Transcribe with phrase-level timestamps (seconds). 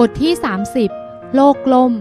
[0.00, 0.32] บทที่
[0.84, 1.92] 30 โลกล่ม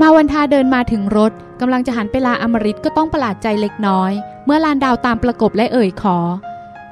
[0.00, 4.12] มาวันทาเดินมาถึงรถกำลังจะหันไปลาอมริตก็ต้องประหลาดใจเล็กน้อย
[4.44, 6.18] เมื่อลานดาวตามประกบและเอ่ยขอ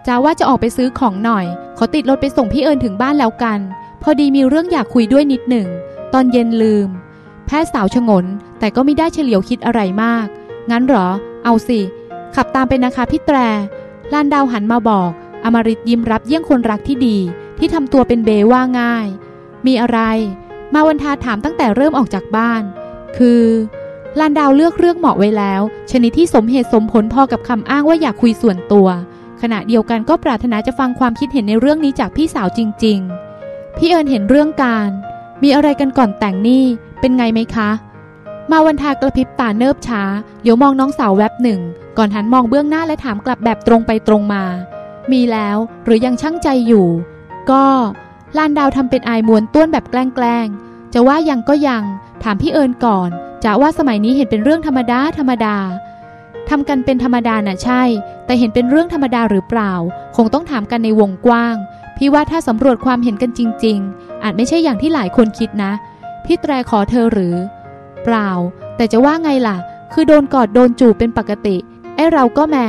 [0.07, 1.46] จาว่าจะออกไปซื้อของหน่อย
[1.79, 3.59] ขอติดรถไปส่งพี่เอิญถึงบ้านแล้วกัน
[4.03, 5.69] พอดีมีเรื่องอยากคุยด้วยนิดหนึ่ง
[6.12, 6.88] ตอนเย็นลืม
[7.46, 8.24] แพทย์สาวชงน
[8.58, 10.26] แต่ก็ไม่ได้เฉลียวคิดอะไรมาก
[10.71, 11.08] งั้นเหรอ
[11.44, 11.80] เอาสิ
[12.35, 13.37] ขับตามไปนะคะพี่แตร
[14.12, 15.10] ลานดาวหันมาบอก
[15.44, 17.19] อมริตยิ้มรับเยี่ยงคนรักที่ดี
[17.59, 19.09] ที่ทำตัวเป็นเบว่าง่าย
[19.69, 20.00] มีอะไร
[20.74, 22.62] มาวันทาถามตั้งแต่เริ่มออกจากบ้าน
[23.16, 23.42] คือ
[24.18, 28.88] ลานดาวเลือกเรื่องเหมาะไว้แล้ว ชนิดที่สมเหตุสมผลพอกับคำอ้างว่าอยากคุยส่วนตัว
[29.42, 32.98] ขณะเดียวกันก็ปรารถนาจะฟังความคิดเห็นในเรื่องนี้จากพี่สาวจริง
[33.38, 34.90] ๆ พี่เอิญเห็นเรื่องการ
[35.42, 36.64] มีอะไรกันก่อนแต่งนี่
[37.00, 37.70] เป็นไงไหมคะ
[38.50, 40.02] มาวันทากระพริบตาเนิบช้า
[40.42, 41.60] เดี๋ยวมองน้องสาวแวบหนึ่ง
[41.98, 44.45] ก่อนหันมองเบื้องหน้าและถามกลับแบบตรงไปตรงมา
[45.12, 46.87] มีแล้วหรือยังช่างใจอยู่
[47.50, 47.64] ก็
[48.37, 51.84] ลานดาวทำเป็นอายมวนต้วนแบบแกล้งๆ จะว่ายังก็ยัง
[52.23, 53.10] ถามพี่เอิญก่อน
[53.45, 55.57] จะว่าสมัยนี้เห็นเป็นเรื่องธรรมดาธรรมดา
[56.49, 57.82] ทำกันเป็นธรรมดาน่ะใช่
[58.26, 59.73] แต่เห็นเป็นเรื่องธรรมดาหรือเปล่า
[60.16, 61.56] คงต้องถามกันในวงกว้าง
[61.96, 65.73] พี่ว่าถ้าสำรวจความเห็นกันจริง ๆ อาจไม่ใช่อย่างที่หลายคนคิดนะ
[66.25, 67.37] พี่แตรขอเธอหรือ
[68.05, 68.29] เปล่า
[68.77, 69.56] แต่จะว่าไงล่ะ
[69.93, 71.56] คือโดนกอดโดนจูบเป็นปกติ
[71.97, 72.67] ไอ้เราก็แม่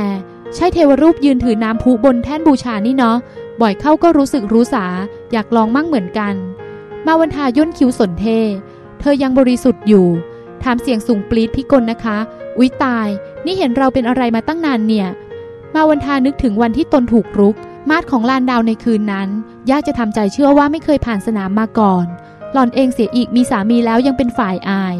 [0.54, 3.16] ใช่เทวรูปยืนถือน้ำพุบนแท่นบูชานี่เนาะ
[3.60, 4.86] บ่อยเข้าก็รู้สึกรู้สา
[5.32, 6.34] อยากลองมั่งเหมือนกัน
[7.06, 8.26] มาวันทาย่นคิ้วสนเท
[9.00, 10.06] เธอยังบริสุทธิ์อยู่
[10.62, 12.18] ถามเสียงสูงปลีดพิกลนะคะ
[12.58, 13.08] อุ๊ยตาย
[13.44, 15.08] นี่เห็นเราเป็นอะไรมาตั้งนานเนี่ย
[15.74, 17.56] มาวันทานึกถึงวันที่ตนถูกรุก
[17.90, 19.28] มาดของลานดาวในคืนนั้น
[19.70, 22.06] ยากจะทำใจเชื่อว่าไม่เคยผ่านสนามมาก่อน
[22.52, 24.96] หล่อนเองเสียอีกมีสามีแล้วยังเป็นฝ่ายอาย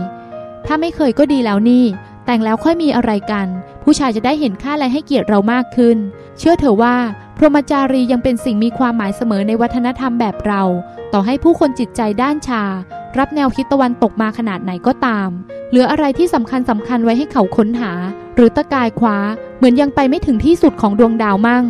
[0.67, 1.85] ถ้าไม่เคยก็ดีแล้วนี่
[2.25, 3.47] แต่งแล้วค่อยมีอะไรกัน
[3.83, 5.99] ผู้ชายจะได้เห็นค่าและให้เกียรติเรามากขึ้น
[6.39, 6.97] เชื่อเถอะว่า
[7.43, 10.63] พรหมจารียังเป็นสิ่งมีความหมายเสมอในวัฒนธรรมแบบเรา
[11.13, 12.63] ต่อให้ผู้คนจิตใจด้านชา
[13.19, 15.29] รับแนวคิดตะวันตกมาขนาดไหนก็ตาม
[15.71, 17.93] เหลืออะไรที่สำคัญสำคัญไว้ให้เขาค้นหา
[18.35, 19.17] หรือตะกายคว้า
[19.57, 21.65] เหมือนยังไปไม่ถึงที่สุดของดวงดาวมั่ง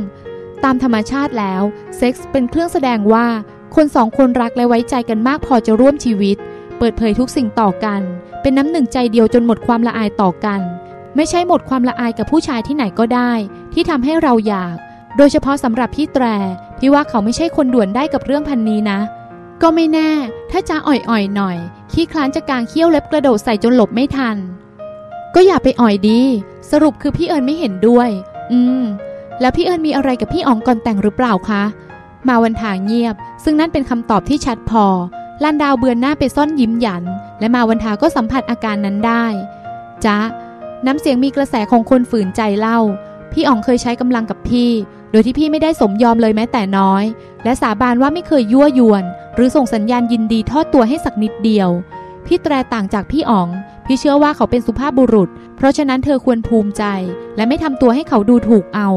[0.64, 1.62] ตามธรรมชาติแล้ว
[1.96, 3.26] เซ็กส์เป็นเครื่องแสดงว่า
[3.74, 6.36] คนสองคนรักและไว้ใจกันมากพอจะร่วมชีวิต
[6.78, 8.00] เปิดเผยทุกสิ่งต่อกัน
[8.42, 10.60] เป็นน้ำหนึ่งใจเดียวจนหมดความละอายต่อกัน
[11.16, 13.32] ไม่ใช่หมดความละอายกับผู้ชายที่ไหนก็ได้
[13.72, 14.76] ที่ทำให้เราอยาก
[15.16, 16.24] โดยเฉพาะสำหรับพี่แตร
[16.78, 18.98] พี่ว่าเขาไม่ใช่คนด่วนได้กับเรื่องพันนี้นะ
[19.62, 20.10] ก็ไม่แน่
[20.50, 21.56] ถ้าจะอ่อยๆหน่อย
[21.92, 24.36] ขี้คลานจะกางเขี้ยวเล็บกระโดดใส่จนหลบไม่ทัน
[25.34, 26.20] ก็อย่าไปอ่อยดี
[26.70, 28.10] สรุปคือพี่เอิญไม่เห็นด้วย
[28.52, 28.82] อืม
[29.40, 31.62] แล้วพี่เอิญมีอะไรกับพี่อ๋องก่อนแต่งหรือเปล่าคะ
[32.28, 34.84] มาวันถาเงียบ ซึ่งนั่นเป็นคำตอบที่ชัดพอ
[35.42, 37.04] ลันดาวเบือนหน้าไปซ่อนยิ้มหยัน
[37.40, 39.24] และมาวันทาก็สัมผัสอาการนั้นได้
[40.04, 40.18] จ๊ะ
[40.86, 42.78] น้ำเสียงมีกระแสของคนฝืนใจเล่า
[43.32, 44.70] พี่อ๋องเคยใช้กำลังกับพี่
[45.10, 47.04] โดยที่พี่ไม่ได้สมยอมเลยแม้แต่น้อย
[47.44, 49.04] และสาบานว่าไม่เคยยั่วยวน
[49.34, 51.70] หรือส่งสัญญาณยินดีทอดตัวให้สักนิดเดียว
[52.26, 53.48] พี่แตรต่างจากพี่อ๋อง
[53.86, 56.84] พี่เชื่อว่าเขาเป็นสุภาพบุรุษ เพราะฉะนั้นเธอควรภูมิใจ
[57.36, 58.88] และไม่ทำตัวให้เขาดูถูกเอา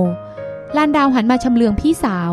[0.78, 2.32] ลานดาวหันมาชำเลืองพี่สาว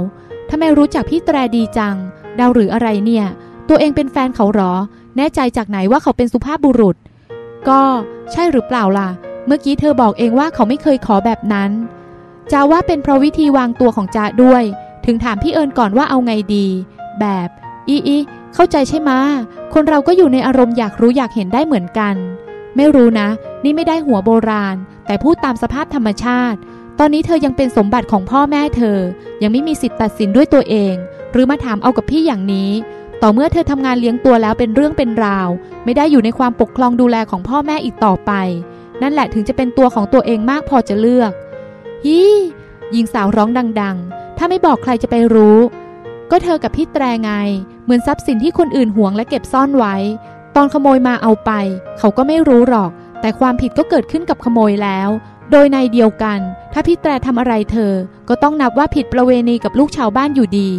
[0.50, 1.97] ทำไมรู้จักพี่แตรดีจัง
[2.38, 3.26] ดาวหรืออะไรเนี่ย
[3.68, 4.72] ตัวเองเป็นแฟนเขาหรอ
[5.16, 6.97] แน่ใจจากไหนว่าเขาเป็นสุภาพบุรุษ
[7.68, 7.80] ก็
[8.32, 9.10] ใช่หรือเปล่าล่ะ
[9.47, 11.70] เมื่อกี้เธอบอกเองว่าเขาไม่เคยขอแบบนั้น
[12.53, 14.62] จาว่าเป็นเพราะวิธีวางตัวของจาด้วย
[15.06, 16.66] ถึงถามพี่เอิญก่อนว่าเอาไงดี
[17.21, 17.49] แบบ
[17.88, 18.16] อีอี
[18.55, 19.11] เข้าใจใช่ไหม
[19.75, 22.15] คนเราก็อยู่ในอารมณ์อยากรู้อยากเห็นได้เหมือนกัน
[22.77, 23.28] ไม่รู้นะ
[23.65, 26.59] นี่ไม่ได้หัวโบราณ แต่พูดตามสภาพธรรมชาติ
[26.99, 28.99] ตอนนี้เธอยังเป็นสมบัติของพ่อแม่เธอ
[29.43, 30.94] ยังไม่มีสิทธิ์ตัดสินด้วยตัวเอง
[31.33, 32.71] หรือมาถามเอากับพี่อย่างนี้
[33.22, 35.49] ต่อเมื่อเธอทำงานเลี้ยงตัวแล้วเป็นเรื่องเป็นราว
[35.84, 38.33] ไม่ได้อยู่ในความปกครองดูแลของพ่อแม่อีกต่อไป
[39.03, 41.33] นั่นแหละถึงจะเป็นตัวของตัวเองมากพอจะเลือก
[42.05, 42.21] ฮี
[42.93, 43.49] หญิงสาวร้อง
[43.81, 45.59] ดังๆ ถ้าไม่บอกใครจะไปรู้
[46.31, 47.33] ก็เธอกับพี่แตรไง
[47.84, 49.97] เหมือนทรัพย์สินที่คนอื่นหวงและเก็บซ่อนไว้
[50.56, 51.50] ตอนขโมยมาเอาไป
[51.99, 52.91] เขาก็ไม่รู้หรอก
[53.21, 55.09] แต่ความผิดก็เกิดขึ้นกับขโมยแล้ว
[55.50, 56.39] โดยในเดียวกัน
[56.72, 57.93] ถ้าพี่แตรทำอะไรเธอ
[58.28, 60.71] ก็ต้องนับว่าผิดประเวณีกับลูกชาวบ้านอยู่ดี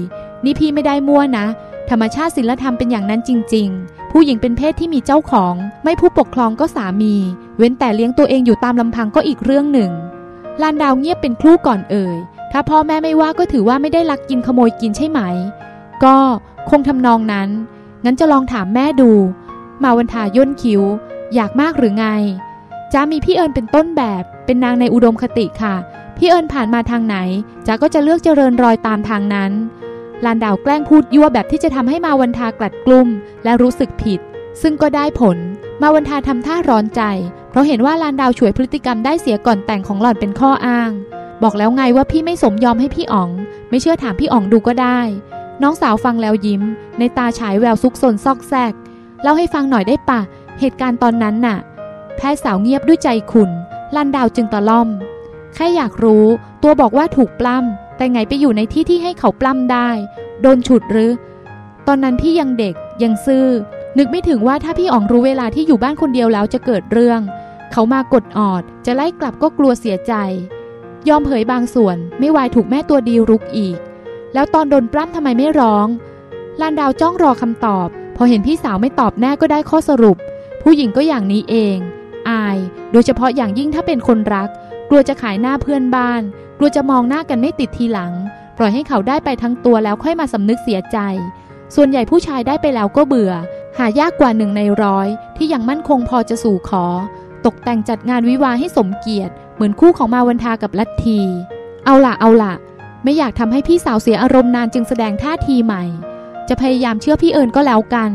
[0.43, 1.45] นี่พี่ไม่ได้มั่วนะ
[1.89, 7.15] ธรรมชาติศิลธรรมเป็นอย่างนั้นจริง ๆ ผู้หญิงเป็นเพศที่มีเจ้าของ ไม่ผู้ปกครองก็สามี
[7.57, 9.91] เว้นแต่เลี้ยงตัวเองอยู่ตามลำพังก็อีกเรื่องหนึ่ง
[10.61, 12.17] ลานดาวเงียบเป็นครู่ก่อนเอ่ย
[12.51, 15.19] ถ้าพ่อแม่ไม่ว่าก็ถือว่าไม่ได้ลักกินขโมยกินใช่ไหม
[16.03, 16.17] ก็
[16.69, 17.49] คงทำนองนั้น
[18.03, 19.11] งั้นจะลองถามแม่ดู
[19.83, 20.81] มาวันทาย่นคิ้ว
[21.35, 22.07] อยากมากหรือไง
[22.93, 25.75] จ้ามีพี่เอิญเป็นต้นแบบ เป็นนางในอุดมคติค่ะ
[26.17, 27.17] พี่เอิญผ่านมาทางไหน
[27.67, 29.51] จ้าก็จะเลือกเจริญรอยตามทางนั้น
[30.25, 33.07] ลานดาวแกล้งพูดยั่วแบบที่จะทำให้มาวันทากลัดกลุ้ม
[33.43, 34.19] และรู้สึกผิด
[34.61, 35.37] ซึ่งก็ได้ผล
[35.81, 37.01] มาวันทาทำท่าร้อนใจ
[37.51, 40.91] เพราะเห็นว่าลานดาวช่วยพฤติกรรมได้เสียก่อนแต่งของหล่อนเป็นข้ออ้าง
[41.43, 43.29] บอกแล้วไงว่าพี่ไม่สมยอมให้พี่อ๋อง
[43.69, 44.99] ไม่เชื่อถามพี่อ๋องดูก็ได้
[45.61, 46.61] น้องสาวฟังแล้วยิ้ม
[46.99, 48.73] ในตาฉายแววซุกซนซอกแซก
[49.21, 50.19] เล่าให้ฟังหน่อยได้ปะ
[50.59, 51.57] เหตุการณ์ตอนนั้นน่ะ
[52.15, 53.51] แพทย์สาวเงียบด้วยใจขุน
[53.95, 54.89] ลันดาวจึงตะล่อม
[55.53, 56.25] แค่อยากรู้
[56.63, 59.89] ตัวบอกว่าถูกปล้ำ แต่ไงไปอยู่ในที่ที่ให้เขาปล้ำได้
[60.41, 61.11] โดนฉุดหรือ
[61.87, 63.47] ตอนนั้นพี่ยังเด็กยังซื่อ
[63.97, 67.19] นึกไม่ถึงว่าถ้าพี่อ๋องรู้เวลาที่อยู่บ้านคนเดียวแล้วจะเกิดเรื่อง
[67.71, 70.13] เขามากดออด จะไล่กลับก็กลัวเสียใจ
[71.09, 73.77] ยอมเผยบางส่วนไม่วายถูกแม่ตัวดีรุกอีก
[74.33, 75.87] แล้วตอนโดนปล้ำทำไมไม่ร้อง
[76.61, 80.17] ลานดาวจ้องรอคำตอบ พอเห็นพี่สาวไม่ตอบแน่ก็ได้ข้อสรุป
[80.61, 81.77] ผู้หญิงก็อย่างนี้เอง
[82.29, 82.57] อาย
[82.91, 84.49] โดยเฉพาะอย่างยิ่งถ้าเป็นคนรัก
[84.89, 86.21] กลัวจะขายหน้าเพื่อนบ้าน
[86.57, 88.13] กลัวจะมองหน้ากันไม่ติดทีหลัง
[88.57, 90.97] ปล่อยให้เขาได้ไปทั้งตัวแล้วค่อยมาสำนึกเสียใจ
[91.75, 93.33] ส่วนใหญ่ผู้ชายได้ไปแล้วก็เบื่อ
[93.77, 95.07] หายากกว่าหนึ่งในร้อย
[95.37, 96.85] ที่ยังมั่นคงพอจะสู่ขอ
[97.45, 101.19] ตกแต่งจัดงานวิวาให้สมเกียรติ เหมือนคู่ของมาวันทากับลัทธี
[101.85, 102.53] เอาละเอาละ
[103.03, 105.83] ไม่อยากทำให้พี่สาวเสียอารมณ์นานจึงแสดงท่าทีใหม่
[106.49, 108.11] จะพยายามเชื่อพี่เอิญก็แล้วกัน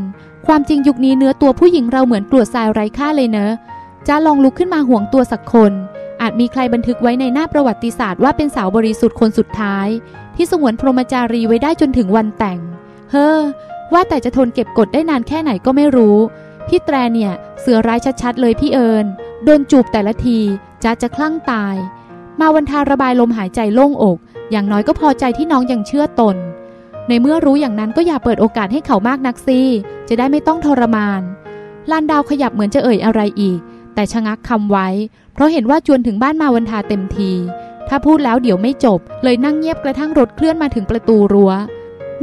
[0.47, 3.53] ความจริงยุคนี้เนื้อตัวผู้หญิงเราเหมือนกรวดทรายไร้ค่าเลยเนอะ
[4.09, 5.73] จะลองลุกขึ้นมาห่วงตัวสักคน
[6.23, 9.89] อาจมีใครบันทึกไว้ในหน้าประวัติศาสตร์ว่าเป็นสาวบริสุทธิ์คนสุดท้าย
[10.37, 12.59] ที่สงวนพรหมจารีไว้ได้จนถึงวันแต่ง
[13.11, 13.39] เฮ้อ
[13.93, 16.17] ว่าแต่จะทนเก็บกดได้นานแค่ไหนก็ไม่รู้
[16.69, 19.07] พี่แตรเนี่ยเสือร้ายชัดๆเลยพี่เอิญ
[19.45, 20.39] โดนจูบแต่ละที
[20.85, 21.77] จ้าจะคลั่งตาย
[22.41, 24.19] มาวันทาระบายลมหายใจโล่งอก
[24.51, 26.37] อย่างน้อยก็พอใจที่น้องยังเชื่อตน
[27.09, 29.61] ในเมื่อรู้อย่างนั้นก็อย่าเปิดโอกาสให้เขามากนักสิ
[30.09, 31.21] จะได้ไม่ต้องทรมาน
[31.91, 33.61] ลานดาวขยับเหมือนจะเอ่ยอะไรอีก
[33.95, 34.89] แต่ชะงักคำไว้
[35.33, 37.33] เพราะเห็นว่าจวนถึงบ้านมาวันทาเต็มที
[37.89, 41.53] ถ้าพูดแล้วเดี๋ยวไม่จบ เลยนั่งเงียบกระทั่งรถเคลื่อนมาถึงประตูรั้ว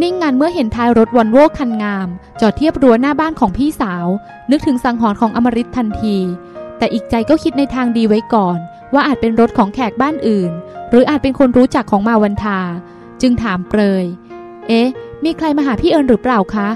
[0.01, 2.07] นิ่งงานเมื่อเห็นท้ายรถวันโวคันงาม
[2.42, 4.06] จอดเทียบรั้วหน้าบ้านของพี่สาว
[4.51, 6.18] นึกถึงสังหรณ์ของอมริตทันที
[6.78, 8.57] แต่อีกใจก็คิดในทางดีไว้ก่อน
[8.94, 10.51] ว่าอาจเป็นรถของแขกบ้านอื่น
[10.90, 12.60] หรืออาจเป็นคนรู้จักของมาวันทา
[13.22, 14.06] จึงถามเปรย
[14.68, 14.90] เอ๊ะ
[15.24, 16.69] มีใครมาหาพี่เอิญหรือเปล่าคะ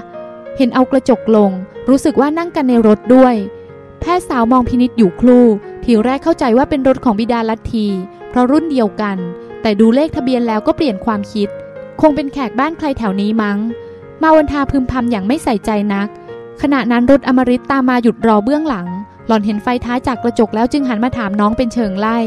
[0.56, 1.50] เห็นเอากระจกลง
[1.88, 3.34] รู้สึกว่านั่งกันในรถด้วย
[4.00, 5.46] แพทย์สาวมองพินิษอยู่ครู่
[5.84, 7.86] ทีแรกเข้าใจว่าเป็นรถของบิดาลัทธี
[8.30, 9.16] เพราะรุ่นเดียวกัน
[9.62, 11.48] แต่ดูเลขทะเบียนแล้วก็เปลี่ยนความคิด
[12.00, 13.58] คงเป็นแขกบ้านใครแถวนี้มั้ง
[14.22, 16.08] มาวันทาพึมพำอย่างไม่ใส่ใจนัก
[16.62, 18.86] ขณะนั้นรถอมริตตามมาหยุดรอเบื้องหลัง
[19.26, 22.18] หล่อนเห็นไฟท้ายจากกระจกแล้วจึงหันมาถามน้องเป็นเชิงไล่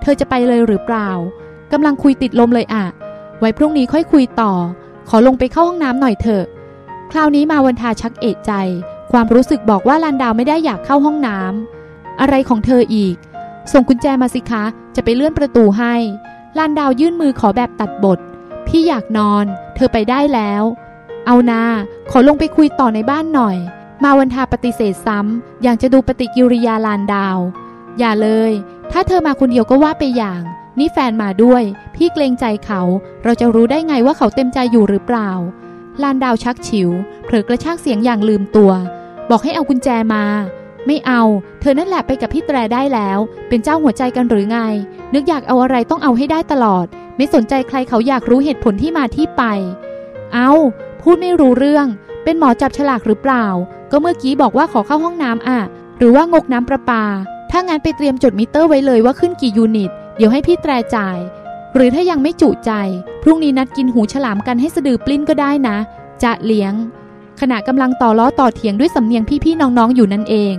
[0.00, 1.10] เธอจะไปเลยหรือเปล่า
[1.72, 2.84] กำลังคุยติดลมเลยอะ
[3.40, 4.52] ไว้พรุ่งนี้ค่อยคุยต่อ
[5.08, 6.44] ขอลงไปเข้าห้องน้ำหน่อยเถอะ
[7.10, 8.52] คราวนี้มาวันทาชักเอะใจ
[9.12, 13.16] ความรู้สึกบอกว่าลันดาวไม่ได้อยากเข้าห้องน้ำอะไรของเธออีก
[13.72, 14.64] ส่งกุญแจมาสิคะ
[14.96, 15.94] จะไปเลื่อนประตูให้
[16.58, 18.18] ลันดาวยื่นมือขอแบบตัดบท
[18.74, 20.62] พี่อยากนอน เธอไปได้แล้ว
[21.26, 21.62] เอานา
[22.10, 23.56] ขอลงไปคุยต่อในบ้านหน่อย
[24.02, 27.38] มาวันทาปฏิเสธซ้ำอย่างจะดูปฏิกิริยาลานดาว
[27.98, 28.52] อย่าเลย
[28.92, 30.42] ถ้าเธอมาคนเดียวก็ว่าไปอย่าง
[30.78, 31.62] นี่แฟนมาด้วย
[31.94, 32.80] พี่เกรงใจเขา
[33.24, 35.30] เราจะรู้ได้ไงว่าเขาเต็มใจอยู่หรือเปล่า
[36.02, 36.90] ลานดาวชักฉิว
[37.24, 38.72] เผลอกระชากเสียงอย่างลืมตัว
[39.30, 40.24] บอกให้เอากุญแจมา
[40.86, 41.22] ไม่เอา
[41.60, 44.58] เธอนั่นแหละไปกับพี่แตรได้แล้ว เป็นเจ้าหัวใจกันหรือไง
[45.14, 46.86] นึกอยากเอาอะไรต้องเอาให้ได้ตลอด
[47.16, 49.42] ไม่สนใจใครเขาอยากรู้เหตุผลที่มาที่ไป
[50.34, 50.50] เอา
[51.00, 51.86] พูดไม่รู้เรื่อง
[52.24, 53.46] เป็นหมอจับฉลากหรือเปล่า
[53.90, 55.60] ก็เมื่อกี้บอกว่าขอเข้าห้องน้ำอะ
[55.98, 57.04] หรือว่างกน้ำประปา
[57.50, 61.18] ถ้างั้นไปเตรียมจดมิเตอร์ไว้เลยว่าขึ้นกี่ยูนิต เดี๋ยวให้พี่แตรจ่าย
[61.74, 62.72] หรือถ้ายังไม่จุใจ
[63.22, 65.76] พรุ่งนี้นัดกินหูฉลามกันให้สะดือปลิ้นก็ได้นะ
[66.22, 66.74] จะเลี้ยง
[67.40, 70.54] ขณะกำลังต่อล้อต่อเถียงด้วยสำเนียงพี่ๆน้องๆอยู่นั่นเอง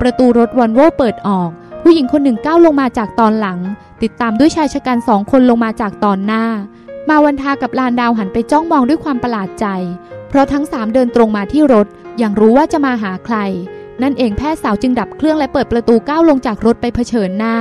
[0.00, 1.50] ประตูรถวอนโว่เปิดออก
[1.90, 3.58] ผู้หญิงคนหนึ่งก้าวลงมาจากตอนหลัง
[4.02, 6.44] ติดตามด้วยชายชะกันสองคนลงมาจากตอนหน้า
[7.08, 9.66] มาวันทากับลานดาวหันไปจ้องมองด้วยความประหลาดใจ
[10.28, 11.86] เพราะทั้งสามเดินตรงมาที่รถ
[12.18, 13.36] อย่างรู้ว่าจะมาหาใคร
[14.02, 17.56] นั่นเองแพทย์สาวจึงดับเครื่องและเปิดประตูก้าวลงจากรถไปเผชิญหน้า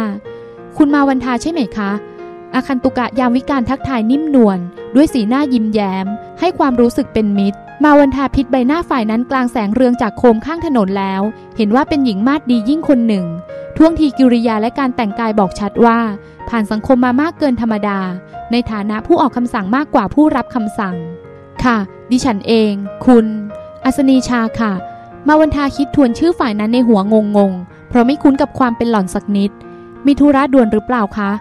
[0.78, 1.92] คุณมาวันทาใช่ไหมคะ
[2.54, 4.60] อาคันตุกะยามวิการทักทายนิ่มนวล
[4.96, 6.08] ด้วยสีหน้ายิ้มแย้ม
[6.40, 11.22] ให้ความรู้สึกเป็นมิตร มาวันทาพิษใบหน้าฝ่ายนั้นกลางแสงเรืองจากโคมข้างถนนแล้ว
[11.58, 13.28] เห็นว่าเป็นหญิงมาดดียิ่งคนหนึ่ง
[13.80, 16.00] ท่วงทีกิริยาและการแต่งกายบอกชัดว่า
[16.50, 18.00] ผ่านสังคมมามากเกินธรรมดา
[18.52, 20.96] ในฐานะผู้ออกคำสั่งมากกว่าผู้รับคำสั่ง
[21.64, 21.78] ค่ะ
[22.12, 22.74] ดิฉันเอง
[23.06, 23.26] คุณ
[23.86, 24.74] อัศนีชาค่ะ
[25.28, 27.52] มาวันทาคิดทวนชื่อฝ่ายนั้นในหัวงงง
[27.90, 29.52] เพราะไม่คุ้นกับความเป็นหล่อนสักนิด
[30.06, 31.32] มีธุระด่วนหรือเปล่าคะ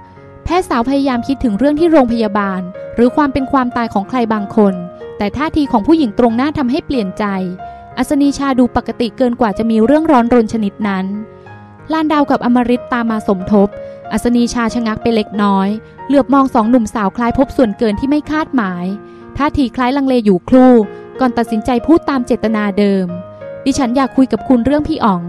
[0.44, 2.60] แพทย์สาวพยายามคิดถึงเรื่องที่โรงพยาบาล
[2.94, 4.74] หรือความเป็นความตายของใครบางคน
[5.18, 7.24] แต่ท่าทีของผู้หญิงตรงหน้าทำให้เปลี่ยนใจ
[7.98, 11.06] อัศนีชาดูปกติเกินกว่าจะมีเรื่องร้อนรนชนิดนั้น
[11.92, 13.68] ลานดาวกับอมริตตามมาสมทบ
[14.12, 15.68] อัศนีชาชะงักไปเล็กน้อย
[16.06, 18.84] เหลือบมองสองหนุ่มสาวคล้ายพบส่วนเกินที่ไม่คาดหมาย
[19.36, 20.72] ท่าทีคล้ายลังเลอยู่ครู่
[21.20, 23.06] ก่อนตัดสินใจพูดตามเจตนาเดิม
[23.64, 25.22] ดิฉันอยากคุยกับคุณเรื่องพี่อ๋อง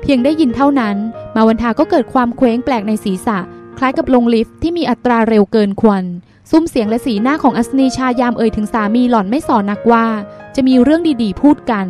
[0.00, 0.96] เพียงได้ยินเท่านั้น
[1.34, 3.38] มาวันทาก็เกิดความเคว้งแปลกในศีรษะ
[3.78, 6.02] คล้ายกับลงลิฟต์ที่มีอัตราเร็วเกินควร
[6.50, 10.06] ซุ้มเสียงและสีหน้าของอัศนีชายามเอ่ยถึงสามีหล่อนไม่สอนนักว่า
[10.54, 11.86] จะมีเรื่องดีๆ พูดกัน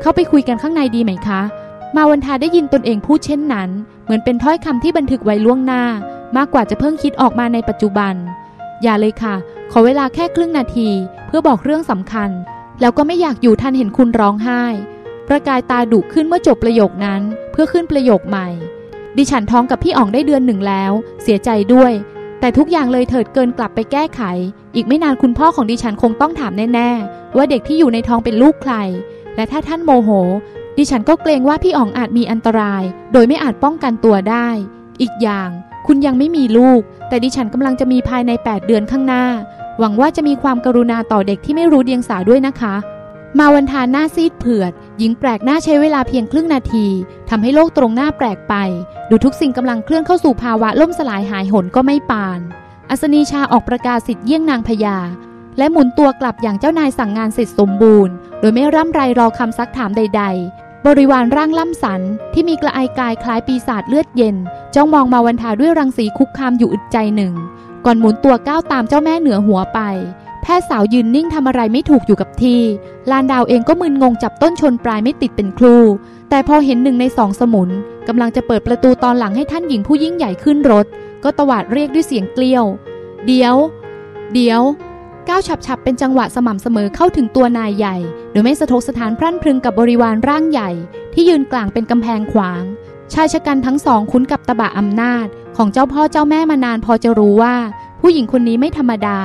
[0.00, 1.40] เข้าไปคุยกันข้างในดีไหมคะ
[1.96, 3.70] มาวันทาได้ยินตนเองพูดเช่นนั้น
[4.04, 5.84] เหมือนเป็นถ้อยคำที่บันทึกไว้ล่วงหน้า
[6.36, 8.14] มากกว่าจะเพิ่งคิดออกมาในปัจจุบัน
[8.82, 9.34] อย่าเลยค่ะ
[9.72, 10.88] ขอเวลาแค่ครึ่งนาที
[11.26, 12.30] เพื่อบอกเรื่องสำคัญ
[12.80, 14.62] แล้วก็ไม่อยากอยู่ทันเห็นคุณร้องไห้
[15.28, 18.48] ประกายตาดุขึ้นเมื่อจบประโยคนั้น เพื่อขึ้นประโยคใหม่
[19.16, 20.92] ดิฉันท้องกับพี่อ๋องได้เดือนหนึ่งแล้ว
[21.22, 21.92] เสียใจด้วย
[22.40, 24.22] แต่ทุกอย่างเลยเถิดเกินกลับไปแก้ไข
[24.74, 28.74] อีกไม่นานคุณพ่อของดิฉันคงต้องถามแน่ๆว่าเด็กที่อยู่ในท้องเป็นลูกใคร
[29.36, 30.10] และถ้าท่านโมโห
[30.78, 32.82] ดิฉันก็เกรงว่าพี่อ๋องอาจมีอันตราย
[33.12, 34.48] โดยไม่อาจป้องกันตัวได้
[35.00, 35.48] อีกอย่าง
[35.86, 39.24] คุณยังไม่มีลูก แต่ดิฉันกำลังจะมีภายใน 8 เดือนข้างหน้า
[39.78, 42.74] หวังว่าจะมีความกรุณาต่อเด็กที่ไม่รู้เดียงสาด้วยนะคะ
[43.38, 46.86] มาวันทานหน้าซีดเผือด หญิงแปลกหน้าใช้เวลาเพียงครึ่งนาที
[47.30, 48.54] ทำให้โลกตรงหน้าแปลกไป
[49.10, 52.40] ดูทุกสิ่งกำลังเคลื่อนเข้าสู่ภาวะล่มสลายหายหนก็ไม่ปาน
[52.90, 54.98] อัศนีชาออกประกาศสิทธิ์เยี่ยงนางพญา
[55.58, 62.00] และหมุนตัวกลับอย่างเจ้านายสั่งงานเสร็จสมบูรณ์ โดยไม่ร่ำไรรอคำซักถามใด ๆ บริวารร่างล่ำสัน
[62.32, 64.36] ที่มีกระไอกายคล้ายปีศาจเลือดเย็น
[64.74, 67.32] จ้องมองมาวันทาด้วยรังสีคุกคามอยู่อึดใจหนึ่ง
[67.84, 69.80] ก่อนหมุนตัวก้าวตามเจ้าแม่เหนือหัวไป
[70.42, 72.60] แพทย์สาวยืนนิ่งทำอะไรไม่ถูกอยู่กับที่
[73.10, 75.76] ลานดาวเองก็มึนงงจับต้นชนปลายไม่ติดเป็นครู
[76.30, 77.68] แต่พอเห็นหนึ่งในสองสมุน
[78.08, 80.86] กำลังจะเปิดประตูตอนหลังให้ท่านหญิงผู้ยิ่งใหญ่ขึ้นรถ
[81.24, 82.64] ก็ตวาดเรียกด้วยเสียงเกลียว
[83.26, 83.54] เดี๋ยว
[84.34, 84.60] เดี๋ยว
[85.28, 87.96] ก้าวฉับๆ เป็นจังหวะสม่ำเสมอเข้าถึงตัวนายใหญ่
[88.32, 90.70] โดยไม่สะทกสถานพรั่นพรึงกับบริวารร่างใหญ่
[91.14, 92.62] ที่ยืนกลางเป็นกำแพงขวาง
[93.12, 97.54] ชายชะกันทั้งสองคุ้นกับตบะอำนาจ ของเจ้าพ่อเจ้าแม่มานานพอจะรู้ว่า
[98.00, 99.18] ผู้หญิงคนนี้ไม่ธรรมดา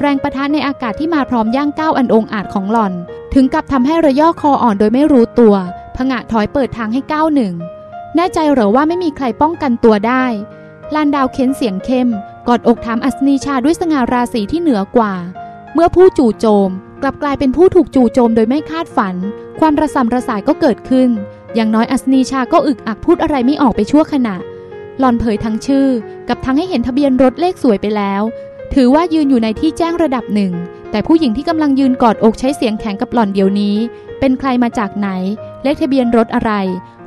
[0.00, 2.92] แรงประทะในอากาศที่มาพร้อมย่างก้าวอันองอาจของหล่อน
[3.34, 5.54] ถึงกับทำให้ระย่อคออ่อนโดยไม่รู้ตัว
[5.96, 7.54] ผงะถอยเปิดทางให้ก้าวหนึ่ง
[8.16, 10.24] แน่ใจเหรอว่าไม่มีใครป้องกันตัวได้
[10.94, 12.08] ลานดาวเค้นเสียงเข้ม
[12.48, 15.14] กอดอกถามอัศนีชาด้วยสง่าราศีที่เหนือกว่า
[15.74, 16.70] เมื่อผู้จู่โจม
[17.02, 19.16] กลับกลายเป็นผู้ถูกจู่โจมโดยไม่คาดฝัน
[19.60, 21.08] ความระสำระสายก็เกิดขึ้น
[21.54, 24.36] อย่างน้อยอัศนีชาก็อึกอักพูดอะไรไม่ออกไปชั่วขณะ
[24.98, 25.88] หล่อนเผยทั้งชื่อ
[26.28, 28.22] กับทั้งให้เห็นทะเบียนรถเลขสวยไปแล้ว
[28.74, 30.52] ถือว่ายืนอยู่ในที่แจ้งระดับหนึ่ง
[30.90, 33.76] แต่ผู้หญิงที่กำลังยืนกอดอกใช้เสียงแข็งกับหล่อนเดี๋ยวนี้
[34.20, 35.08] เป็นใครมาจากไหน
[35.62, 36.52] เลขทะเบียนรถอะไร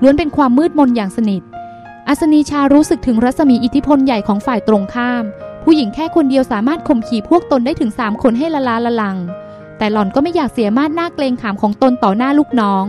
[0.01, 1.41] ล้วนเป็นความมืดมนอย่างสนิท
[2.07, 5.23] อัศนีชารู้สึกถึงรัศมีอิทธิพลใหญ่ของฝ่ายตรงข้าม
[5.63, 9.17] ผู้หญิงแค่คนเดียวสามารถข่มขี่พวกตนได้ถึงสามคนให้ละลาละลัง
[9.77, 12.85] แต่หล่อนก็ไม่อยากเสียมาดหน้าเกรงขามของตนต่อหน้าลูกน้อง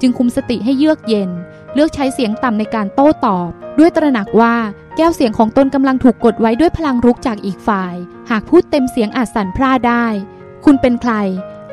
[0.00, 1.30] จึงคุมสติให้เยือกเย็น
[1.74, 4.54] เลือกใช้เสียงต่ำในการโต้ตอบ ด้วยตระหนักว่า
[4.96, 7.94] แก้วเสียงของตนกำลังถูกกดไว้ด้วยพลังรุกจากอีกฝ่าย
[8.30, 10.06] หากพูดเต็มเสียงอาจสั่นพร่าได้
[10.64, 11.12] คุณเป็นใคร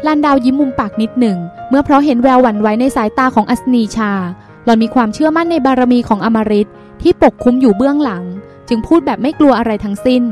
[0.05, 1.37] ลานดาวยิ้มมุมปากนิดหนึ่ง
[1.69, 4.11] เมื่อเพราะเห็นแววหวั่นไหวในสายตาของอัศนีชา
[4.67, 6.69] หล่อนมีความเชื่อมั่นในบารมีของอมริต
[7.01, 8.23] ที่ปกคุ้มอยู่เบื้องหลัง
[8.69, 10.23] จึงพูดแบบไม่กลัวอะไรทั้งสิ้น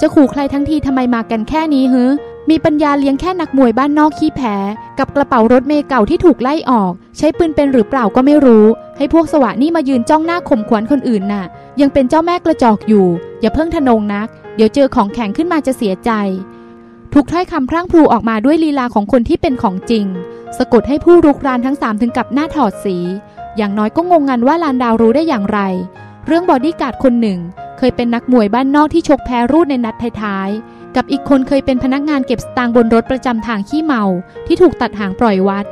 [0.00, 2.04] จะขู่ใครทั้งทีทำไมมากันแค่นี้ฮึ
[2.50, 4.56] มีปัญญาเลี้ยงแค่นักมวยบ้านนอกขี้แพ้
[4.98, 8.66] กับกระเป๋ารถเมย์เก่าที่ถูกไล่ออก ใช้ปืนเป็นหรือเปล่าก็ไม่รู้
[8.96, 11.44] ให้พวกสวะนี่มายืนจ้องหน้าข่มขวัญคนอื่นน่ะ
[11.80, 13.06] ยังเป็นเจ้าแม่กระจอกอยู่
[13.40, 16.10] อย่าเพิ่งทะนงนัก เดี๋ยวเจอของแข็งขึ้นมาจะเสียใจ
[17.14, 20.06] ทุกถ้อยคำพรั่งพรูออกมาด้วยลีลาของคนที่เป็นของจริง
[20.58, 22.96] สะกดให้ผู้รุกรานทั้งสามถึงกับหน้าถอดสี
[23.56, 25.60] อย่างน้อยก็งงงันว่าลานดาวรู้ได้อย่างไร
[26.26, 27.38] เรื่องบอดี้การ์ดคนหนึ่ง
[27.78, 34.02] เคยเป็นนักมวยบ้านนอกที่ชกแพ้รูดในนัดท้ายๆ กับอีกคนเคยเป็นพนักงานเก็บสตางค์บนรถประจำทางขี้เมา
[34.46, 35.64] ที่ถูกตัดหางปล่อยวัด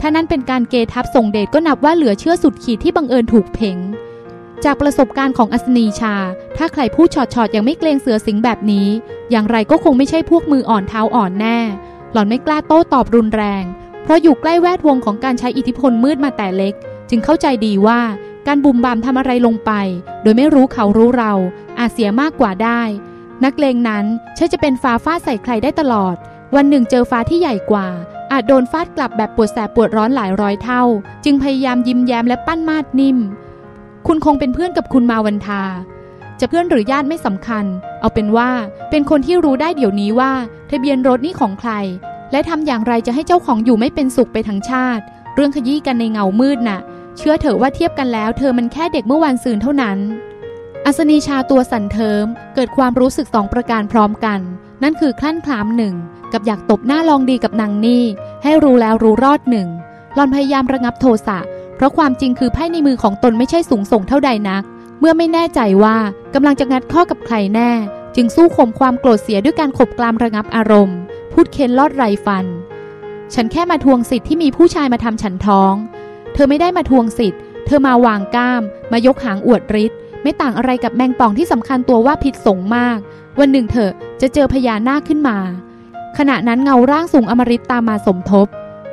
[0.00, 3.78] ถ้านั้นเป็นการเกทับส่งเดชก็นับว่าเหลือเชื่อสุดขีดที่บังเอิญถูกเพ่ง
[4.64, 6.14] จากประสบการณ์ของอัศนีชา
[6.56, 8.88] ถ้าใครพูดชอดๆยังไม่เกรงเสือสิงแบบนี้
[9.30, 11.58] อย่างไรก็คงไม่ใช่พวกมืออ่อนเท้าอ่อนแน่
[12.12, 13.64] หล่อนไม่กล้าโต้ตอบรุนแรง
[14.02, 16.74] เพราะอยู่ใกล้แวดวงของการใช้อิทธิพลมืดมาแต่เล็ก
[17.10, 18.00] จึงเข้าใจดีว่า
[18.46, 19.72] การบุมบามทำอะไรลงไป
[20.22, 21.32] โดยไม่รู้เขารู้เรา
[21.78, 22.82] อาจเสียมากกว่าได้
[23.44, 26.16] นักเลงนั้นเชื่อจะเป็นฟ้าฟาดใส่ใครได้ตลอด
[26.54, 27.88] วันหนึ่งเจอฟ้าที่ใหญ่กว่า
[28.32, 30.82] อาจโดนฟาดกลับแบบปวดแสบปวดร้อนหลายร้อยเท่า
[31.24, 33.18] จึงพยายามยิ้มแย้มและปั้นมาดนิ่ม
[34.06, 35.62] คุณคงเป็นเพื่อนกับคุณมาวันทา
[36.40, 37.64] จะเพื่อนหรือญาติไม่สำคัญ
[38.00, 38.50] เอาเป็นว่า
[38.90, 40.32] เป็นคนที่รู้ได้เดี๋ยวนี้ว่า
[40.70, 41.72] ทะเบียนรถนี่ของใคร
[42.32, 46.80] และทำอย่างไรจะให้เจ้าของอยู่ไม่เป็นสุขไปทั้งชาติ เรื่องขยี้กันในเงามืดน่ะ
[47.16, 49.98] เชื่อเถอะว่าเทียบกันแล้ว เธอมันแค่เด็กเมื่อวันซืนเท่านั้น
[50.86, 52.24] อัศนีชาตัวสั่นเทิม
[52.54, 54.40] เกิดความรู้สึกสองประการพร้อมกัน
[54.82, 55.94] นั่นคือคลั่นคลามหนึ่ง
[56.32, 58.04] กับอยากตบหน้าลองดีกับนางนี่
[58.42, 59.68] ให้รู้แล้วรู้รอดหนึ่ง
[60.14, 61.38] หลอนพยายามระงับโทสะ
[61.76, 64.62] เพราะความจริงคือไพ่ในมือของตนไม่ใช่สูงส่งเท่าใดนัก
[65.00, 65.96] เมื่อไม่แน่ใจว่า
[66.34, 67.70] กำลังจะงัดข้อกับใครแน่
[68.16, 70.98] จึงสู้ข่มความโกรธเสียด้วยการขบกลามระงับอารมณ์
[71.32, 72.46] พูดเค้นลอดไรฟัน
[73.34, 75.74] ฉันแค่มาทวงสิทธิ์ที่มีผู้ชายมาทำฉันท้อง
[76.42, 82.98] ธอไม่ได้มาทวงสิทธิ์ เธอมาวางก้าม มายกหางอวดฤทธิ์ไม่ต่างอะไรกับแมงป่องที่สำคัญตัวว่าผิดสงมาก
[83.38, 85.38] วันหนึ่งเถอจะเจอพญานาคขึ้นมา
[86.18, 88.46] ขณะนั้นเงาร่างสูงอมฤตตามมาสมทบ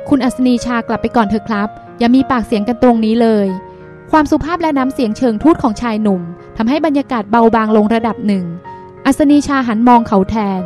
[0.08, 3.46] คุณอัศนีชากลับไปก่อนเถอะครับ อย่ามีปากเสียงกันตรงนี้เลย
[4.10, 6.22] ความสุภาพและน้ำเสียงเชิงทูตของชายหนุ่ม
[6.56, 8.44] ทำให้บรรยากาศเบาบางลงระดับหนึ่ง
[9.06, 10.62] อัศนีชาหันมองเขาแทน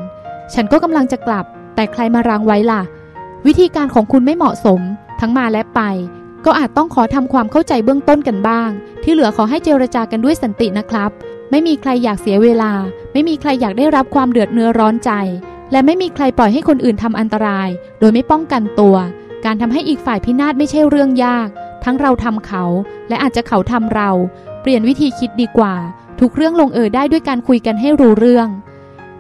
[0.54, 2.82] ฉันก็กำลังจะกลับ แต่ใครมารังไว้ล่ะ
[3.46, 4.80] วิธีการของคุณไม่เหมาะสม
[5.20, 5.80] ทั้งมาและไป
[6.44, 8.70] ก็อาจต้องขอทำความเข้าใจเบื้องต้นกันบ้าง
[9.02, 11.10] ที่เหลือขอให้เจรจากันด้วยสันตินะครับ
[11.50, 12.72] ไม่มีใครอยากเสียเวลา
[13.12, 15.10] ไม่มีใครอยากได้รับความเดือดเนื้อร้อนใจ
[15.72, 17.68] และไม่มีใครปล่อยให้คนอื่นทำอันตราย
[18.00, 18.96] โดยไม่ป้องกันตัว
[19.44, 21.48] การทำให้อีกฝ่ายพินาศไม่ใช่เรื่องยาก
[21.84, 22.64] ทั้งเราทำเขา
[23.08, 24.10] และอาจจะเขาทำเรา
[24.60, 25.74] เปลี่ยนวิธีคิดดีกว่า
[26.20, 28.48] ทุกเรื่องลงเอยได้ด้วยการคุยกันให้รู้เรื่อง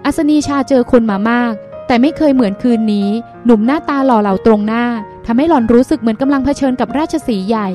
[0.04, 1.52] อัศนีชาเจอคนมามาก
[1.86, 3.08] แต่ไม่เคยเหมือนคืนนี้
[3.44, 4.84] หนุ่มหน้าตาหล่อเหลาตรงหน้า
[5.26, 7.68] ทำให้หล่อนรู้สึกเหมือนกำลังเผชิญกับราชสีใหญ่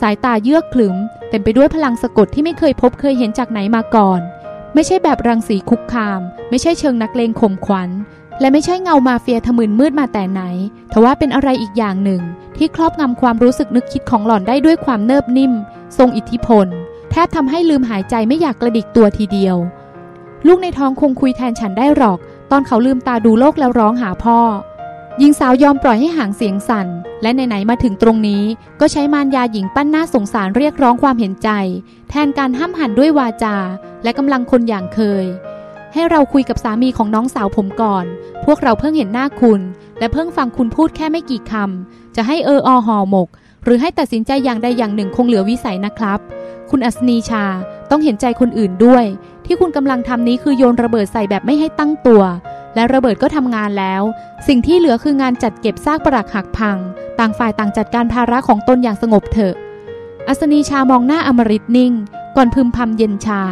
[0.00, 0.96] สายตาเยือกขลึม
[1.30, 4.20] เต็มไปด้วยพลังสะกดที่ไม่เคยพบเคยเห็นจากไหนมาก่อน
[4.74, 7.90] ไม่ใช่แบบรังสีคุกคาม ไม่ใช่เชิงนักเลงข่มขวัญ
[8.40, 10.42] และไม่ใช่เงามาเฟียทะมึนมืดมาแต่ไหน
[10.92, 12.22] ทว่าเป็นอะไรอีกอย่างหนึ่ง
[12.56, 15.52] ที่ครอบงำความรู้สึกนึกคิดของหล่อนได้ด้วยความเนิบนิ่ม
[15.98, 16.66] ทรงอิทธิพล
[17.10, 19.56] แทบทำให้ลืมหายใจไม่อยากกระดิกตัวทีเดียว
[20.46, 22.18] ลูกในท้องคงคุยแทนฉันได้หรอก
[22.50, 24.38] ตอนเขาลืมตาดูโลกแล้วร้องหาพ่อ
[25.20, 26.88] หญิงสาวยอมปล่อยให้หางเสียงสั่น
[27.22, 28.42] และไหนๆมาถึงตรงนี้
[28.80, 31.50] ก็ใช้มารยาหญิงปั้นหน้าสงสารเรียกร้องความเห็นใจ
[32.10, 33.56] แทนการห้ามหันด้วยวาจา
[34.02, 35.24] และกำลังคนอย่างเคย
[35.92, 38.04] ให้เราคุยกับสามีของน้องสาวผมก่อน
[38.44, 39.60] พวกเราเพิ่งเห็นหน้าคุณ
[39.98, 43.28] และเพิ่งฟังคุณพูดแค่ไม่กี่คำจะให้เอออห่อหมก
[43.64, 46.18] หรือให้ตัดสินใจอย่างใดอย่างหนึ่งคงเหลือวิสัยนะครับ
[46.70, 47.44] คุณอัศนีชา
[47.90, 49.04] ต้องเห็นใจคนอื่นด้วย
[49.44, 52.22] ที่คุณกำลังทำนี้คือโยนระเบิดใส่แบบไม่ให้ตั้งตัว
[52.76, 54.02] และระเบิดก็ทำงานแล้ว
[54.48, 56.76] สิ่งที่เหลือคืองานจัดเก็บซากปรักหักพัง
[57.18, 59.54] ต่างฝ่ายต่างจัดการภาระของตนอย่างสงบเถอะ
[60.28, 61.92] อัศนีชามองหน้าอมริตนิ่ง
[62.36, 63.42] ก่อนพึมพำเย็นชา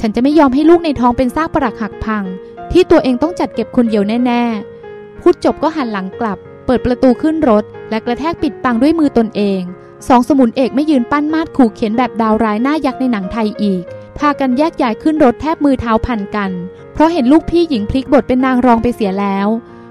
[0.00, 2.24] ฉันจะไม่ยอมให้ลูกในท้องเป็นซากปรักหักพัง
[2.72, 9.60] ที่ตัวเองต้องจัดเก็บคนเดียวแน่ๆพูดจบก็หันหลังกลับ เปิดประตูขึ้นรถ และกระแทกปิดปังด้วยมือตนเอง
[10.08, 13.84] สองสมุนเอกไม่ยืนปั้นมาดขู่เขียนแบบดาวร้ายหน้ายักษ์ในหนังไทยอีก
[14.18, 16.50] พากันแยกย้ายขึ้นรถแทบมือเท้าพันกัน
[16.98, 19.46] เพราะเห็นลูกพี่หญิงพลิกบทเป็นนางรองไปเสียแล้ว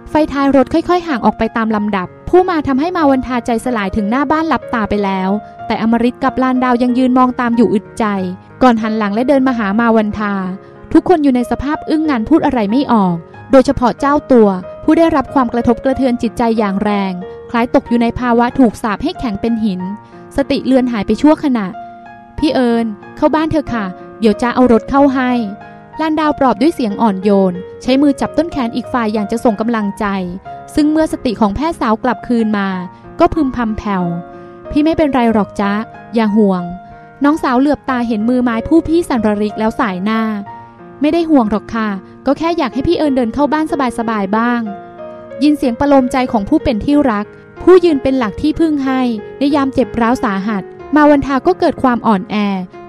[0.09, 5.29] ไฟท้ายรถค่อยๆ ห่างออกไปตามลำดับ ผู้มาทำให้มาวันทาใจสลายถึงหน้าบ้านหลับตาไปแล้ว
[5.67, 8.05] แต่อมริตกับลานดาวยังยืนมองตามอยู่อึดใจ
[8.63, 10.33] ก่อนหันหลังและเดินมาหามาวันทา
[10.93, 13.15] ทุกคนอยู่ในสภาพอึ้งงานพูดอะไรไม่ออก
[13.51, 14.49] โดยเฉพาะเจ้าตัว
[14.83, 17.13] ผู้ได้รับความกระทบกระเทือนจิตใจอย่างแรง
[17.49, 19.81] คล้ายตกอยู่ในภาวะถูกสาปให้แข็งเป็นหิน
[20.35, 21.67] สติเลือนหายไปชั่วขณะ
[22.37, 22.85] พี่เอิญ
[23.17, 23.85] เข้าบ้านเธอค่ะ
[24.19, 25.31] เดี๋ยวจะเอารถเข้าให้
[26.01, 30.05] ลานดาวปลอบด้วยเสียงอ่อนโยน ใช้มือจับต้นแขนอีกฝ่ายอย่างจะส่งกำลังใจ
[30.75, 32.69] ซึ่งเมื่อสติของแพทย์สาวกลับคืนมา
[33.19, 34.03] ก็พึมพำแผ่ว
[34.71, 35.73] พี่ไม่เป็นไรหรอกจ๊ะ
[36.15, 36.63] อย่าห่วง
[37.23, 40.21] น้องสาวเหลือบตาเห็นมือไม้ผู้พี่สันรริกแล้วสายหน้า
[41.01, 41.89] ไม่ได้ห่วงหรอกค่ะ
[42.25, 43.65] ก็แค่อยากให้พี่เอิญเดินเข้าบ้าน
[43.99, 44.61] สบายๆบ้าง
[45.43, 47.25] ยินเสียงประโลมใจของผู้เป็นที่รัก
[47.63, 49.01] ผู้ยืนเป็นหลักที่พึ่งให้
[49.39, 50.63] ในยามเจ็บร้าวสาหัส
[50.95, 52.35] มาวันทาก็เกิดความอ่อนแอ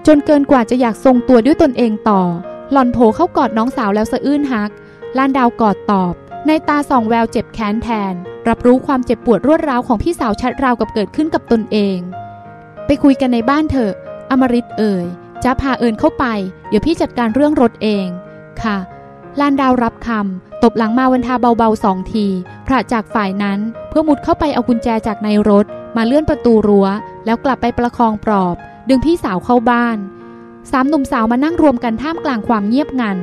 [0.07, 2.21] จนเกินกว่าจะอยากทรงตัวด้วยตนเองต่อ
[2.71, 4.71] หล่อนโผเข้ากอดน้องสาวแล้วสะอื้นฮัก
[5.17, 6.13] ลานดาวกอดตอบ
[6.47, 8.13] ในตาส่องแววเจ็บแค้นแทน
[8.47, 11.97] รับรู้ความเจ็บปวดรวดร้าวของพี่สาวชัดราวกับเกิดขึ้นกับตนเอง
[12.85, 13.93] ไปคุยกันในบ้านเถอะ
[14.29, 15.05] อมริตเอ่ย
[15.43, 16.25] จะพาเอิญเข้าไป
[16.69, 18.07] เดี๋ยวพี่จัดการเรื่องรถเอง
[18.63, 18.77] ค่ะ
[19.39, 22.25] ลานดาวรับคำ ตบหลังมาวันทาเบาๆสองที
[22.67, 25.65] พระจากฝ่ายนั้นเพื่อมุดเข้าไปเอากุญแจจากในรถ
[25.97, 26.87] มาเลื่อนประตูรั้ว
[27.25, 28.55] แล้วกลับไปประคองปลอบ
[28.89, 29.97] ดึงพี่สาวเข้าบ้าน
[30.71, 33.17] สามหนุ่มสาวมานั่งรวมกันท่ามกลางความเงียบงัน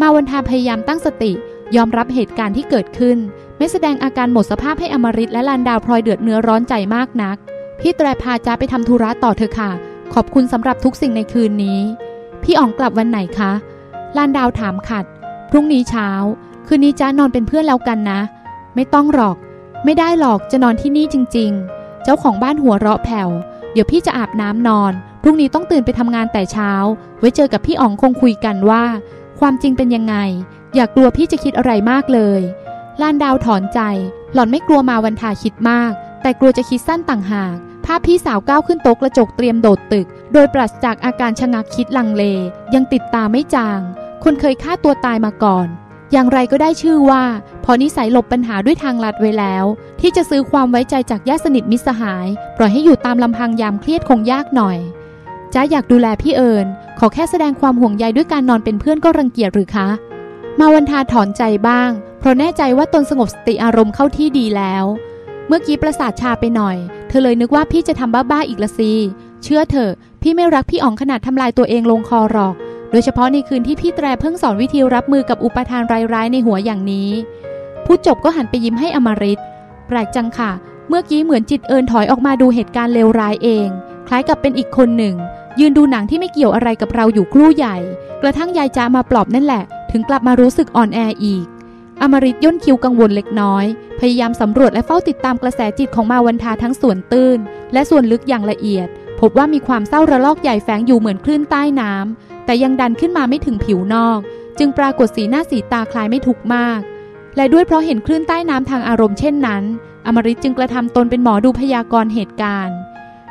[0.00, 1.32] มาวันทาพยายามตั้งสติ
[1.76, 3.18] ยอมรับเหตุการณ์ที่เกิดขึ้น
[3.58, 7.36] ไม่แสดงอาการหมดสภาพให้อมริตและลานดาวพลอยเดือดเนื้อร้อนใจมากนัก
[7.80, 9.70] พี่แตรพาจ้าไปทำธุระต่อเถอะค่ะ
[10.14, 11.78] ขอบคุณสำหรับทุกสิ่งในคืนนี้
[12.42, 13.52] พี่อ๋องกลับวันไหนคะ
[14.16, 15.04] ลานดาวถามขัด
[15.50, 16.08] พรุ่งนี้เช้า
[16.66, 18.20] คืนนี้จ้านอนเป็นเพื่อนแล้วกันนะ
[18.74, 19.36] ไม่ต้องหรอก
[19.84, 23.28] ไม่ได้หรอกจะนอนที่นี่จริง ๆ เจ้าของบ้านหัวเราะแผ่ว
[23.72, 26.72] เดี๋ยวพี่จะอาบน้ำนอน พรุ่งนี้ต้องตื่นไปทำงานแต่เช้า
[27.20, 28.84] ไว้เจอกับพี่อ๋องคงคุยกันว่า
[29.40, 30.16] ความจริงเป็นยังไง
[30.74, 32.40] อยากกลัวพี่จะคิดอะไรมากเลย
[33.00, 33.80] ลานดาวถอนใจ
[34.34, 42.24] หล่อนไม่กลัวมาวันทาคิดมาก แต่กลัวจะคิดสั้นต่างหาก ภาพพี่สาวก้าวขึ้นโต๊ะกระจกเตรียมโดดตึก โดยปราศจากอาการชะงักคิดลังเล
[42.74, 43.80] ยังติดตาไม่จาง
[44.24, 45.66] คนเคยฆ่าตัวตายมาก่อน
[46.12, 47.24] อย่างไรก็ได้ชื่อว่า
[47.64, 49.64] พอนิสัยหลบปัญหาด้วยทางลัดไว้แล้ว
[50.00, 54.78] ที่จะซื้อความไว้ใจจากญาติสนิทมิสหาย ปล่อยให้อยู่ตามลำพังยามเครียดคงยากหน่อย
[55.54, 56.66] จ้าอยากดูแลพี่เอิญ
[56.98, 59.88] ขอแค่แสดงความห่วงใยด้วยการนอนเป็นเพื่อนก็รังเกียจหรือคะ
[60.58, 64.84] มาวันทาถอนใจบ้าง เพราะแน่ใจว่าตนสงบสติอารมณ์เข้าที่ดีแล้ว
[65.46, 66.76] เมื่อกี้ประสาทชาไปหน่อย
[67.08, 68.92] เธอเลยนึกว่าพี่จะทำบ้าๆอีกละสิ
[69.42, 69.92] เชื่อเถอะ
[70.22, 72.54] พี่ไม่รักพี่อ๋องขนาดทำลายตัวเองลงคอหรอก
[72.90, 75.82] โดยเฉพาะในคืนที่พี่แตรเพิ่งสอนวิธีรับมือกับอุปทาน
[76.14, 77.10] ร้ายๆในหัวอย่างนี้
[77.84, 79.40] พูดจบก็หันไปยิ้มให้อมริต
[79.88, 80.50] แปลกจังค่ะ
[80.88, 83.68] เมื่อกี้เหมือนจิตเอินถอยออกมาดูเหตุการณ์เลวร้ายเอง
[84.08, 85.14] คล้ายกับเป็นอีกคนหนึ่ง
[85.60, 87.76] ยืนดูหนังที่ไม่เกี่ยวอะไรกับเราอยู่ครู่ใหญ่
[88.22, 91.46] กระทั่งยายจ้ามาปลอบนั่นแหละ ถึงกลับมารู้สึกอ่อนแออีก
[92.02, 93.64] อมริตย่นคิวกังวลเล็กน้อย
[94.00, 97.38] พยายามสำรวจและเฝ้าติดตามกระแสจิตของมาวันทาทั้งส่วนตื้น
[97.72, 98.88] และส่วนลึกอย่างละเอียด
[99.20, 104.18] พบว่ามีความเศร้าระลอกใหญ่แฝงอยู่เหมือนคลื่นใต้น้ำแต่ยังดันขึ้นมาไม่ถึงผิวนอก
[104.58, 106.80] จึงปรากฏสีหน้าสีตาคลายไม่ถูกมาก
[107.36, 109.62] และด้วยเพราะเห็นคลื่นใต้น้ำทางอารมณ์เช่นนั้น
[110.06, 112.76] อมริตจึงกระทำตนเป็นหมอดูพยากรณ์เหตุการณ์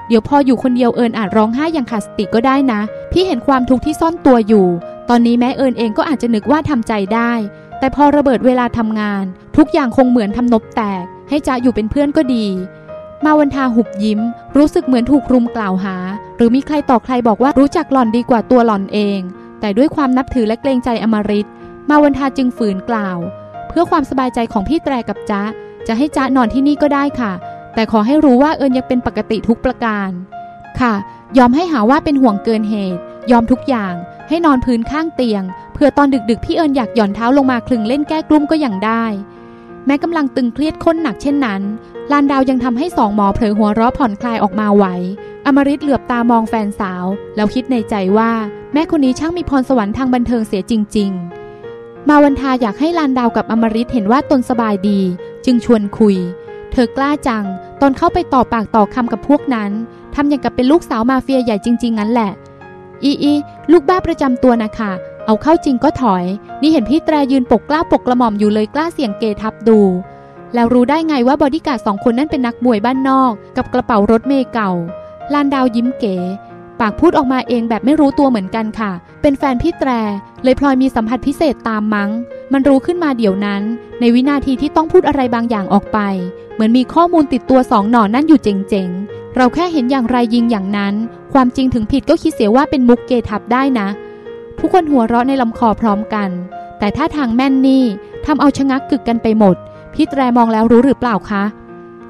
[0.08, 4.67] เดี๋ยวพออยู่คนเดียวเอิญอาจร้องไห้อย่างขาดสติก็ได้นะ พี่เห็นความทุกข์ที่ซ่อนตัวอยู่
[5.10, 7.32] ตอนนี้แม้เอิญเองก็อาจจะนึกว่าทำใจได้
[7.80, 9.23] แต่พอระเบิดเวลาทำงาน
[9.58, 12.45] ทุกอย่างคงเหมือนทำนบแตก ให้จ้าอยู่เป็นเพื่อนก็ดี
[13.25, 14.19] มาวันทาหุบยิ้ม
[14.58, 15.95] รู้สึกเหมือนถูกรุมกล่าวหา
[16.38, 19.19] หรือมีใครต่อใครบอกว่ารู้จักหล่อนดีกว่าตัวหล่อนเอง
[19.60, 21.47] แต่ด้วยความนับถือและเกรงใจอมริต
[21.89, 23.17] มาวันทาจึงฝืนกล่าว
[23.69, 25.41] เพื่อความสบายใจของพี่แตรกับจ๊ะ
[25.88, 27.32] จะให้จ๊ะนอนที่นี่ก็ได้ค่ะ
[27.75, 30.10] แต่ขอให้รู้ว่าเอิญยังเป็นปกติทุกประการ
[30.80, 30.93] ค่ะ
[31.38, 33.01] ยอมให้หาว่าเป็นห่วงเกินเหตุ
[33.32, 33.93] ยอมทุกอย่าง
[34.30, 39.06] ให้นอนพื้นข้างเตียงเพื่อตอนดึกๆพี่เอิญอยากหย่อนเท้าลงมาคลึงเล่นแก้กลุ้มก็ยังได้
[39.86, 41.62] แม้กำลังตึงเครียดค้นหนักเช่นนั้น
[42.12, 44.86] ลานดาวยังทำให้สองหมอเผลอหัวเราะผ่อนคลายออกมาไหว
[45.46, 48.32] อมริตเหลือบตามองแฟนสาว แล้วคิดในใจว่า
[48.74, 51.12] แม่คนนี้ช่างมีพรสวรรค์ทางบันเทิงเสียจริง
[51.60, 55.00] ๆ มาวันทาอยากให้ลานดาวกับอมริตเห็นว่าตนสบายดี
[55.46, 56.17] จึงชวนคุย
[56.72, 57.46] เธอกล้าจัง
[57.82, 59.72] ตอนเข้าไปต่อปากต่อคำกับพวกนั้น
[60.15, 62.32] ทำอย่างกับเป็นลูกสาวมาเฟียใหญ่จริง ๆ งั้นแหละ
[63.04, 63.34] อีอี
[63.72, 64.91] ลูกบ้าประจำตัวนะคะ
[65.26, 66.26] เอาเข้าจริงก็ถอย
[66.62, 69.80] นี่เห็นพี่แตรยืนปกเกล้าปกกระหม่อมอยู่เลยกล้าเสี่ยงเกทับดู
[70.53, 74.71] แล้วรู้ได้ไงว่าบอดี้การ์ดสองคนนั้นเป็นนักมวยบ้านนอก กับกระเป๋ารถเมล์เก่า
[75.33, 76.15] ลานดาวยิ้มเก๋
[76.79, 79.89] ปากพูดออกมาเองแบบไม่รู้ตัวเหมือนกันค่ะ เป็นแฟนพี่แตร
[80.43, 82.10] เลยพลอยมีสัมผัสพิเศษตามมัง้ง
[82.53, 83.62] มันรู้ขึ้นมาเดี๋ยวนั้น
[83.99, 85.99] ในวินาทีที่ต้องพูดอะไรบางอย่างออกไป
[86.53, 90.93] เหมือนมีข้อมูลติดตัวสองหน่อนั่นอยู่เจ๋งๆ เราแค่เห็นอย่างไรยิงอย่างนั้น
[91.33, 93.88] ความจริงถึงผิดก็คิดเสียว่าเป็นมุกเกทับได้นะ
[94.57, 96.29] ผู้คนหัวเราะในลำคอพร้อมกัน
[96.79, 97.83] แต่ถ้าทางแม่นนี่
[98.25, 99.55] ทำเอาชะงักกึกกันไปหมด
[99.99, 101.43] พี่แตรมองแล้วรู้หรือเปล่าคะ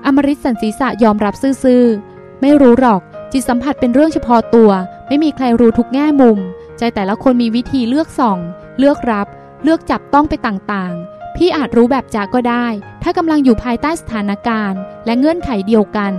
[0.05, 4.71] อมริตสันศีษะยอมรับซื่อๆ ไม่รู้หรอก จิตสัมผัสเป็นเรื่องเฉพาะตัว
[5.07, 6.37] ไม่มีใครรู้ทุกแง่มุม
[6.77, 8.37] ใจแต่ละคนมีวิธีเลือกส่อง
[8.79, 9.27] เลือกรับ
[9.63, 12.65] เลือกจับต้องไปต่างๆ พี่อาจรู้แบบจากก็ได้
[13.03, 16.13] ถ้ากำลังอยู่ภายใต้สถานการณ์ และเงื่อนไขเดียวกัน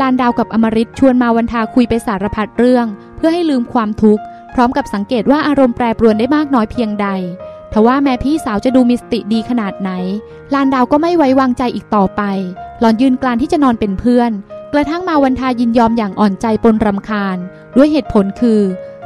[0.00, 4.22] ลานดาวกับอมริตชวนมาวันทาคุยไปสารพัดเรื่อง เพื่อให้ลืมความทุกข์
[4.54, 7.08] พร้อมกับสังเกตว่าอารมณ์แปรปรวนได้มากน้อยเพียงใด
[7.72, 9.90] ทว่าแม้พี่สาวจะดูมีสติดีขนาดไหน
[10.54, 12.22] ลานดาวก็ไม่ไว้วางใจอีกต่อไป
[12.80, 14.30] หล่อนยืนกลานที่จะนอนเป็นเพื่อน
[14.72, 17.38] กระทั่งมาวันทายินยอมอย่างอ่อนใจปนรำคาญ
[17.76, 18.60] ด้วยเหตุผลคือ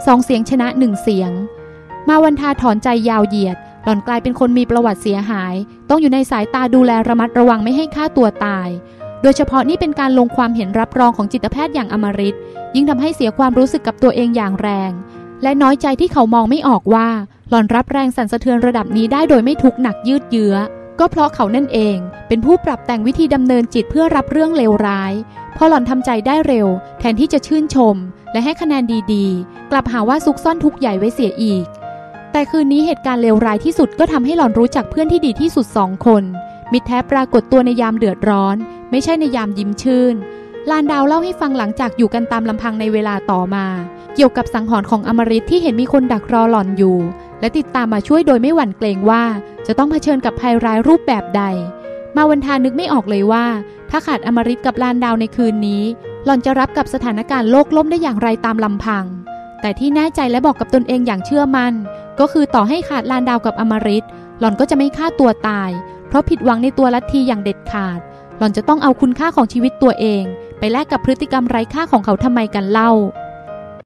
[0.07, 1.31] สองเสียงชนะหนึ่งเสียง
[2.09, 5.55] มาวันทาถอนใจยาวเหยียด หล่อนกลายเป็นคนมีประวัติเสียหาย
[5.91, 8.69] ต้องอยู่ในสายตาดูแลระมัดระวังไม่ให้ฆ่าตัวตาย
[9.23, 12.37] โดยเฉพาะนี่เป็นการลงความเห็นรับรองของจิตแพทย์อย่างอมฤต
[12.75, 14.91] ยิ่งทำให้เสียความรู้สึกกับตัวเองอย่างแรง
[15.43, 17.09] และน้อยใจที่เขามองไม่ออกว่า
[17.51, 20.57] หล่อนรับแรงสั่นสะเทือนระดับนี้ได้โดยไม่ทุกข์หนักยืดเยื้อ
[20.99, 21.97] ก็เพราะเขานั่นเอง
[22.29, 25.13] เป็นผู้ปรับแต่งวิธีดำเนินจิตเพื่อรับเรื่องเลวร้าย
[25.57, 26.67] พอหล่อนทำใจได้เร็ว
[26.99, 27.97] แทนที่จะชื่นชม
[28.33, 31.67] และให้คะแนนดีๆ กลับหาว่าซุกซ่อนทุกใหญ่ไว้เสียอีก
[32.33, 36.23] แต่คืนนี้เหตุการณ์เลวร้ายที่สุดก็ทำให้หล่อนรู้จักเพื่อนที่ดีที่สุดสองคน
[36.73, 38.57] มิตรแท้ปรากฏตัวในยามเดือดร้อน
[38.91, 40.15] ไม่ใช่ในยามยิ้มชื่น
[40.71, 43.67] ลานดาวเล่าให้ฟังหลังจากอยู่กันตามลำพังในเวลาต่อมา
[44.17, 46.99] เกี่ยวกับสังหรณ์ของอมริตที่เห็นมีคนดักรอหล่อนอยู่
[47.41, 49.25] และติดตามมาช่วยโดยไม่หวั่นเกรงว่า
[49.67, 51.43] จะต้องเผชิญกับภัยร้ายรูปแบบใด
[52.17, 53.47] มาวันทานึกไม่ออกเลยว่า
[53.91, 55.83] ถ้าขาดอมริตกับลานดาวในคืนนี้
[56.25, 59.05] หล่อนจะรับกับสถานการณ์โลกล่มได้อย่างไรตามลำพัง
[59.61, 61.75] แต่ที่แน่ใจและบอกกับตนเองอย่างเชื่อมัน่น
[62.19, 64.07] ก็คือต่อให้ขาดลานดาวกับอมริต
[64.41, 65.71] หล่อนก็จะไม่ฆ่าตัวตาย
[66.09, 68.01] เพราะผิดหวังในตัวลัทธิอย่างเด็ดขาด
[68.39, 70.23] หล่อนจะต้องเอาคุณค่าของชีวิตตัวเอง
[70.59, 72.91] ไปแลกกับพฤติกรรมไร้ค่าของเขาทำไมกันเล่า